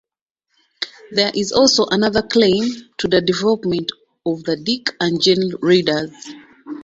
There 1.11 1.31
is 1.35 1.51
also 1.51 1.85
another 1.85 2.23
claim 2.23 2.71
to 2.97 3.07
the 3.07 3.21
development 3.21 3.91
of 4.25 4.43
the 4.45 4.55
Dick 4.57 4.95
and 4.99 5.21
Jane 5.21 5.51
readers. 5.61 6.09